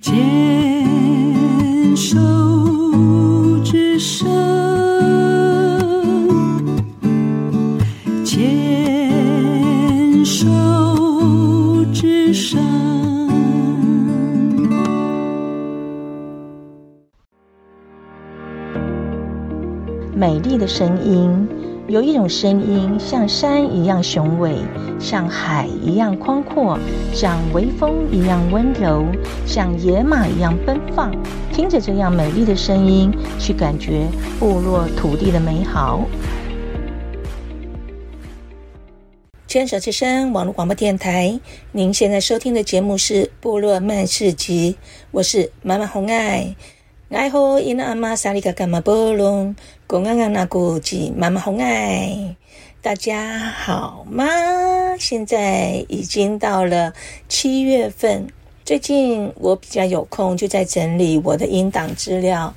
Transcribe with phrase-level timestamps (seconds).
[0.00, 2.18] 牵手
[3.64, 4.28] 之声，
[8.24, 10.48] 牵手
[11.92, 12.60] 之声。
[20.16, 21.46] 美丽的声音，
[21.86, 24.56] 有一种声音像山一样雄伟。
[24.98, 26.78] 像海一样宽阔，
[27.12, 29.04] 像微风一样温柔，
[29.44, 31.14] 像野马一样奔放。
[31.52, 34.06] 听着这样美丽的声音，去感觉
[34.38, 36.00] 部落土地的美好。
[39.46, 41.38] 牵手之声网络广播电台，
[41.72, 44.76] 您现在收听的节目是《部落漫市集》，
[45.10, 46.56] 我是妈妈红爱。
[47.10, 49.54] 爱好伊那阿妈沙里嘎嘎嘛波隆，
[49.86, 52.34] 公安安那古吉妈妈红爱。
[52.80, 54.24] 大家好吗？
[54.98, 56.94] 现在已经到了
[57.28, 58.26] 七月份，
[58.64, 62.54] 最近我比较有空，就在整理我的音档资料。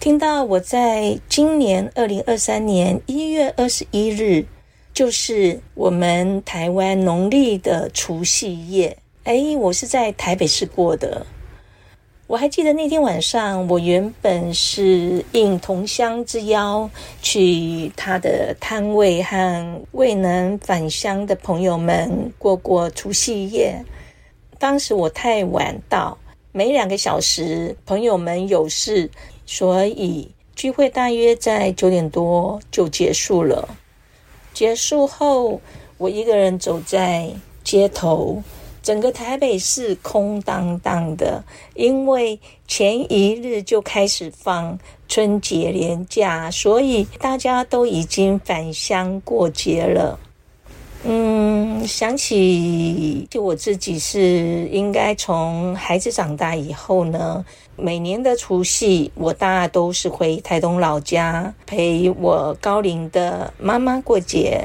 [0.00, 4.46] 听到我在今年二零二三年一月二十一日，
[4.94, 8.96] 就是我们台湾农历的除夕夜。
[9.24, 11.26] 哎，我是在台北市过的。
[12.30, 16.88] 我还记得那天晚上，我原本是应同乡之邀
[17.20, 23.84] 去他的摊位和未能返乡的朋友们过过除夕夜。
[24.60, 26.16] 当时我太晚到，
[26.52, 29.10] 没两个小时，朋友们有事，
[29.44, 33.68] 所以聚会大约在九点多就结束了。
[34.54, 35.60] 结束后，
[35.98, 37.28] 我一个人走在
[37.64, 38.40] 街头。
[38.82, 41.42] 整个台北市空荡荡的，
[41.74, 44.78] 因为前一日就开始放
[45.08, 50.18] 春节连假，所以大家都已经返乡过节了。
[51.02, 57.42] 嗯，想起就我自己是应该从孩子长大以后呢，
[57.74, 64.62] 每年的除夕，我大都是回台东老家陪我高龄的妈妈过节。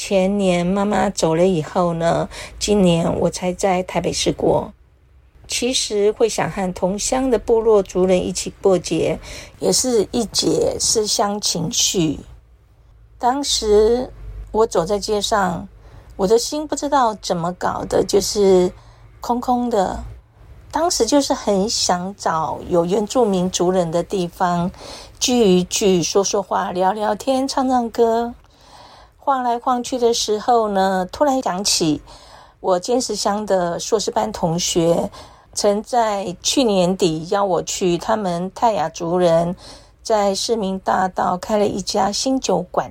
[0.00, 4.72] 前年妈妈走了以后呢，今年我才在台北市过。
[5.48, 9.18] 其实会想和同乡的部落族人一起过节，
[9.58, 12.20] 也是一解思乡情绪。
[13.18, 14.12] 当时
[14.52, 15.66] 我走在街上，
[16.14, 18.70] 我的心不知道怎么搞的，就是
[19.20, 20.04] 空空的。
[20.70, 24.70] 当时就是很想找有原住民族人的地方，
[25.18, 28.32] 聚一聚，说说话，聊聊天，唱唱歌。
[29.28, 32.00] 晃来晃去的时候呢，突然想起
[32.60, 35.10] 我尖石乡的硕士班同学，
[35.52, 39.54] 曾在去年底邀我去他们泰雅族人
[40.02, 42.90] 在市民大道开了一家新酒馆。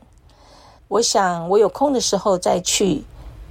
[0.89, 3.03] 我想我有空的时候再去，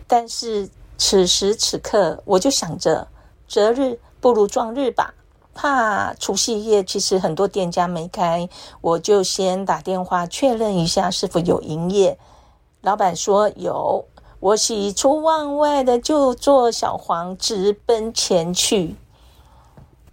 [0.07, 3.09] 但是此时此刻我就想着
[3.49, 5.13] 择日不如撞日吧，
[5.53, 8.49] 怕除夕夜其实很多店家没开，
[8.81, 12.17] 我就先打电话确认一下是否有营业。
[12.87, 14.05] 老板说有，
[14.39, 18.95] 我喜出望外的就坐小黄直奔前去。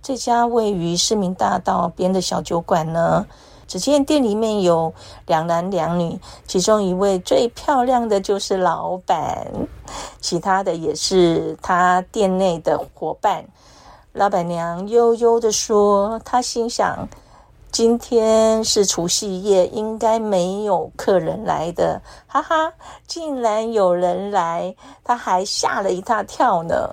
[0.01, 3.27] 这家位于市民大道边的小酒馆呢，
[3.67, 4.91] 只见店里面有
[5.27, 9.45] 两男两女，其中一位最漂亮的就是老板，
[10.19, 13.45] 其他的也是他店内的伙伴。
[14.13, 17.07] 老板娘悠悠地说：“她心想。”
[17.73, 22.71] 今天是除夕夜，应该没有客人来的，哈哈！
[23.07, 26.87] 竟然有人来，他还吓了一大跳呢。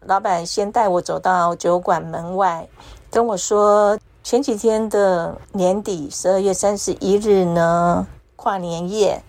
[0.00, 2.68] 老板先带我走到酒馆门外，
[3.08, 9.22] 跟我说，前几天的年底，十二月三十一日呢，跨年夜。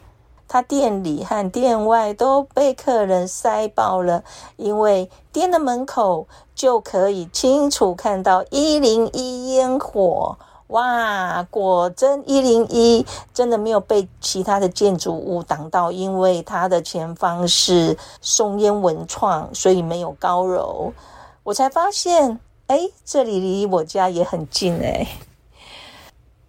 [0.53, 4.23] 他店里和店外都被客人塞爆了，
[4.55, 10.37] 因为店的门口就可以清楚看到一零一烟火。
[10.67, 13.03] 哇，果真一零一
[13.33, 20.93] 真的没有被其他的建筑物挡到，因为它的前方是松烟文创，所以没有高楼。
[21.41, 25.07] 我才发现，哎，这里离我家也很近哎。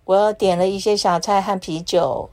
[0.05, 2.29] 我点了一些小菜和啤酒。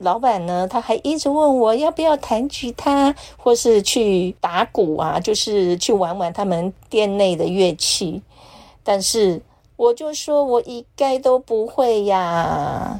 [0.00, 8.22] 老板呢，他还一直问我要不要弹吉他，或是去打鼓啊，就是去玩玩他们店内的乐器。
[8.82, 9.42] 但是
[9.76, 12.98] 我就说我一概都不会呀。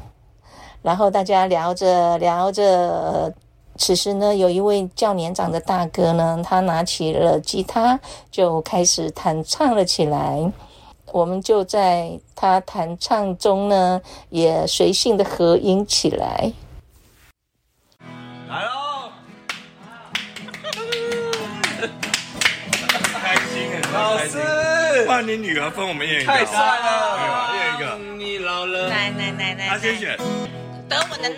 [0.83, 3.33] 然后大家聊着聊着，
[3.77, 7.99] 此时呢，有一位较年长的大哥呢，他拿起了吉他，
[8.29, 10.51] 就开始弹唱了起来。
[11.11, 13.99] 我们就在他弹唱中呢，
[14.29, 16.53] 也随性的合音起来。
[24.01, 25.21] 老师，把？
[25.21, 26.31] 你女儿分我们演一个。
[26.31, 27.53] 太帅了！
[27.53, 27.83] 一人一个。
[28.17, 28.89] 你老了。
[28.89, 30.17] 来来来来，他先选。
[30.89, 31.37] 德文的奈。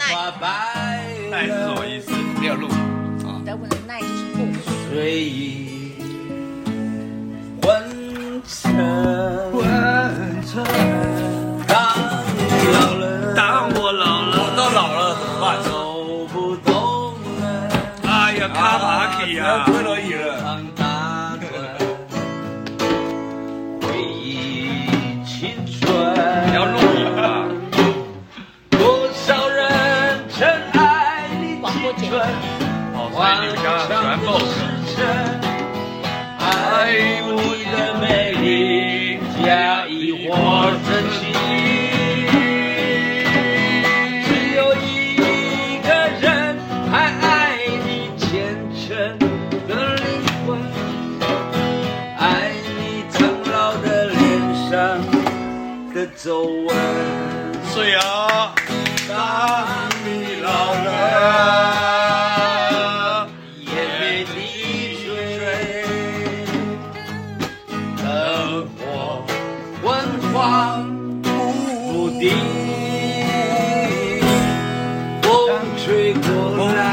[1.30, 2.12] 奈是什么意思？
[2.40, 2.70] 没有录。
[3.46, 4.40] 德文的奈就是不。
[4.90, 5.92] 睡意
[7.62, 8.74] 昏沉。
[9.52, 9.62] 昏
[10.48, 10.64] 沉。
[11.68, 11.78] 当
[12.38, 12.40] 你
[12.72, 13.04] 老了。
[13.36, 14.34] 当我老了。
[14.40, 15.46] 我都老了，怎么办？
[15.64, 15.70] 走
[16.28, 16.72] 不动
[17.42, 17.44] 了。
[18.08, 19.66] 哎呀，卡巴奇啊！
[19.66, 20.43] 推轮椅了。
[56.24, 56.68] 皱纹。
[57.74, 58.56] 所以啊，
[59.10, 59.16] 当
[60.06, 60.08] 你
[60.42, 60.94] 老了。
[71.24, 72.24] 不定，
[75.22, 75.30] 风
[75.84, 76.22] 吹过
[76.74, 76.93] 来，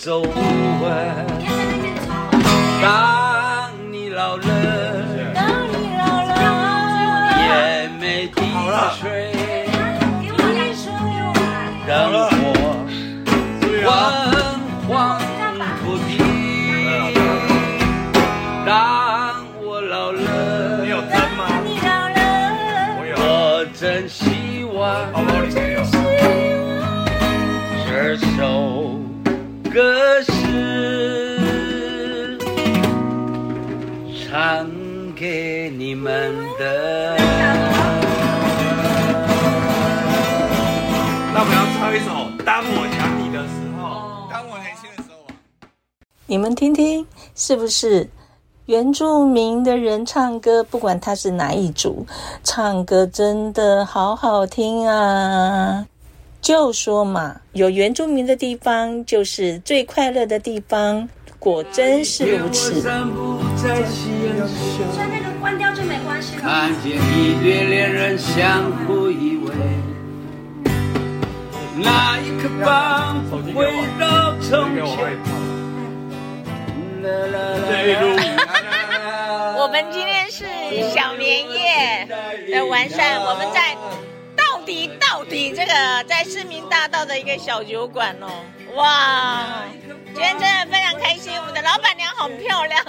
[0.00, 0.26] 的皱纹。
[2.82, 4.44] 当你老了，
[5.34, 6.32] 当你老了，
[7.38, 8.40] 眼眉低
[8.98, 9.09] 垂，
[46.30, 47.04] 你们听听，
[47.34, 48.08] 是不是
[48.66, 52.06] 原住民的人唱歌，不管他是哪一族，
[52.44, 55.84] 唱歌真的好好听啊！
[56.40, 61.08] 就说嘛，有原住民的地方就是最快乐的地方，
[61.40, 62.80] 果真是如此。
[62.80, 62.94] 所以
[65.10, 66.42] 那个关掉就没关系了。
[66.42, 69.50] 看见一对恋人相互依偎，
[71.74, 73.66] 那一刻仿佛回
[73.98, 75.49] 到从前。
[79.56, 80.44] 我们今天是
[80.90, 82.06] 小年夜
[82.52, 83.74] 的完善，我们在
[84.36, 85.72] 到底到底这个
[86.06, 88.28] 在市民大道的一个小酒馆哦，
[88.74, 89.64] 哇，
[90.14, 92.84] 今天真的非常开心，我们的老板娘好漂亮。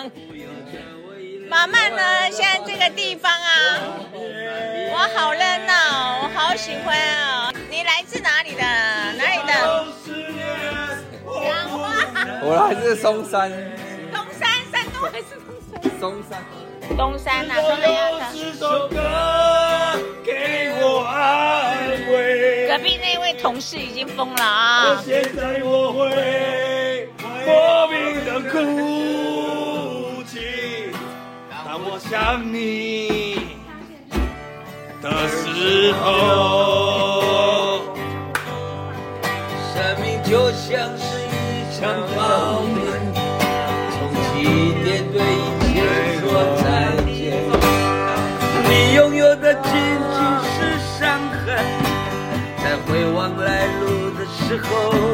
[1.50, 3.80] 马漫呢，现在这个地方啊，
[4.94, 7.52] 哇，好热闹，我好喜欢啊！
[7.70, 8.62] 你来自哪里的？
[9.18, 9.86] 哪里的？
[12.44, 13.52] 我来自松山。
[16.02, 16.44] 东山？
[16.98, 16.98] 松山。
[16.98, 17.98] 东山啊，东南亚
[18.90, 18.98] 的。
[20.24, 22.68] 给我安慰。
[22.68, 25.04] 隔壁那位同事已经疯了啊！
[25.06, 27.08] 现在我会
[27.46, 30.92] 莫名的哭泣，
[31.66, 33.58] 当我想你
[35.04, 36.71] 的时候，
[54.58, 55.11] 时候，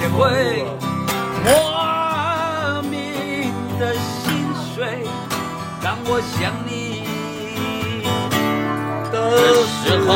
[0.00, 0.64] 也会
[1.44, 2.92] 莫名
[3.78, 5.06] 的心碎。
[5.82, 6.72] 当我想你
[9.12, 9.16] 的
[9.66, 10.10] 时候，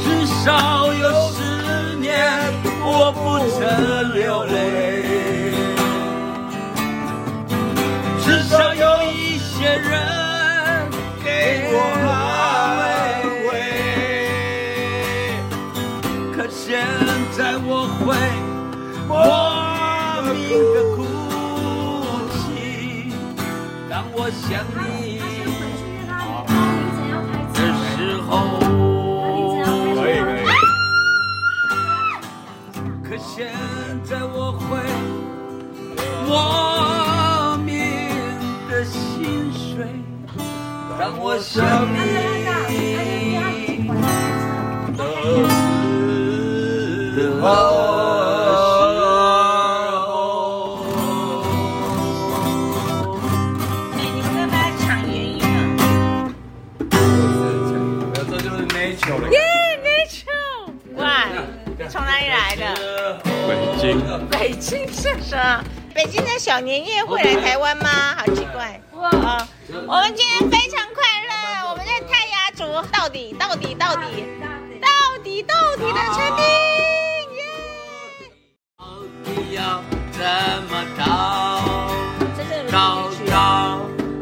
[0.00, 0.04] 至
[0.42, 0.44] 少
[0.92, 1.38] 有十
[1.96, 2.08] 年
[2.82, 3.60] 我不曾
[4.14, 4.93] 流泪。
[41.04, 41.98] 当我想你
[47.14, 47.44] 的时候。
[53.92, 55.46] 哎，你们在不在抢原因啊？
[56.88, 56.96] 没
[58.16, 59.22] 有，这就是 nature 的。
[59.28, 59.36] 耶
[59.84, 60.32] ，Nature！
[60.96, 61.04] 哇，
[61.90, 62.62] 从哪里来的？
[63.46, 63.84] 北京。
[64.30, 65.62] 北京是什么？
[65.94, 67.90] 北京的小年夜会来台湾吗？
[68.16, 68.80] 好奇怪！
[68.94, 69.46] 哇，
[69.86, 70.63] 我们今天非
[73.14, 74.24] 底到底到底
[74.82, 74.88] 到
[75.22, 76.42] 底到底的成品，
[77.38, 77.40] 耶！
[78.76, 78.82] 到
[79.24, 79.80] 底要
[80.10, 80.18] 怎
[80.68, 81.04] 么到？
[82.72, 83.78] 到到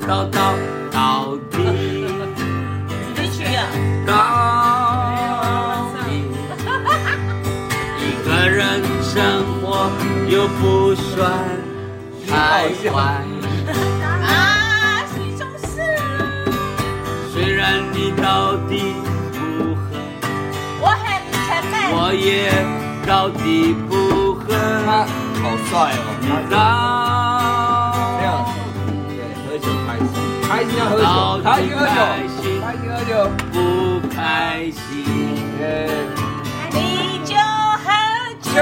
[0.06, 0.36] 到到
[0.92, 1.56] 到底
[2.86, 3.64] 主题曲啊！
[4.06, 4.10] 到
[6.04, 6.06] 底，
[8.04, 8.60] 一个人
[9.02, 9.16] 生
[9.62, 9.88] 活
[10.28, 11.32] 又不算
[12.28, 13.24] 太坏。
[23.06, 24.46] 到底不恨。
[24.84, 25.06] 他
[25.42, 25.98] 好帅哦！
[26.20, 26.54] 你到
[29.08, 30.14] 对，喝酒开心，
[30.48, 31.06] 开心要喝酒，
[31.42, 33.12] 开心喝酒，开心开心喝酒。
[33.52, 33.54] 不
[34.08, 34.16] 开
[34.70, 34.82] 心？
[35.60, 35.62] 耶！
[36.70, 36.76] 你
[37.24, 37.30] 就
[37.82, 37.86] 喝
[38.40, 38.60] 酒酒。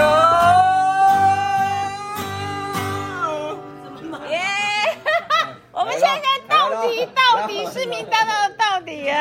[4.28, 4.35] 耶！
[5.73, 9.16] 我们现在到底到底市民大道的到底啊！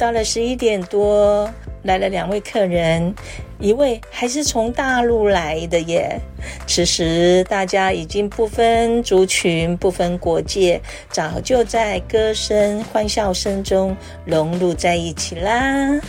[0.00, 1.46] 到了十一点多，
[1.82, 3.14] 来了两位客人，
[3.58, 6.18] 一位还是从大陆来的耶。
[6.66, 10.80] 此时大家已经不分族群、不分国界，
[11.10, 16.00] 早就在歌声、欢笑声中融入在一起啦。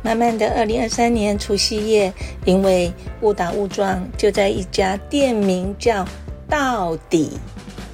[0.00, 2.10] 慢慢的，二零二三年除夕夜，
[2.46, 6.02] 因为误打误撞，就在一家店名叫
[6.48, 7.32] “到底”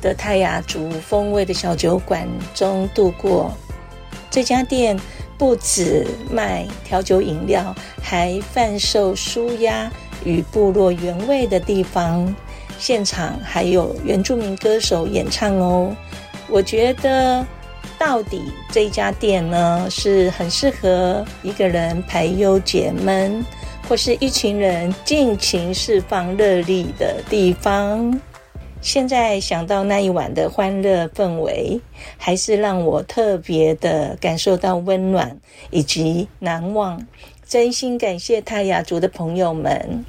[0.01, 3.51] 的泰雅族风味的小酒馆中度过。
[4.31, 4.99] 这家店
[5.37, 9.91] 不只卖调酒饮料，还贩售舒压
[10.25, 12.35] 与部落原味的地方。
[12.79, 15.97] 现场还有原住民歌手演唱哦。
[16.49, 17.47] 我觉得。
[18.01, 23.45] 到底这家店呢，是很适合一个人排忧解闷，
[23.89, 28.21] 或是一群人尽情释放热力的地方。
[28.81, 31.81] 现在想到那一晚的欢乐氛围，
[32.17, 35.39] 还是让我特别的感受到温暖
[35.71, 37.07] 以及难忘。
[37.47, 40.05] 真心感谢泰雅族的朋友们。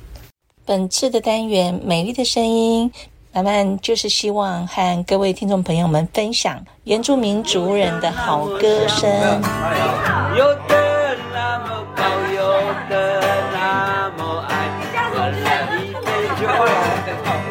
[0.65, 2.89] 本次的单元《美丽的声音》。
[3.31, 9.07] 慢慢就是希望和各位听众朋友们分享原住民族人的好歌声。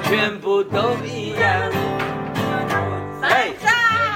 [0.09, 1.45] 全部都一样。
[3.21, 3.53] 哎，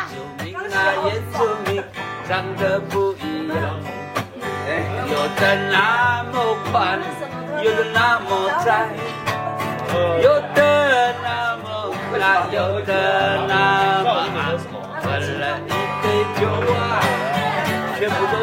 [0.09, 1.85] 救命啊，原住民
[2.27, 3.55] 长得不一样。
[5.07, 6.35] 有的那么
[6.71, 6.99] 宽，
[7.63, 8.31] 有的那么
[8.65, 8.89] 窄，
[10.23, 12.91] 有的那么辣，有的
[13.47, 14.57] 那么暗。
[15.03, 15.71] 喝了一
[16.01, 16.05] 杯
[16.41, 16.41] 酒
[16.73, 17.05] 啊，
[17.99, 18.35] 全部都